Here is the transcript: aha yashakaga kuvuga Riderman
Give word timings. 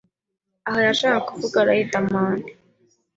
aha 0.67 0.79
yashakaga 0.87 1.25
kuvuga 1.27 1.57
Riderman 1.67 2.39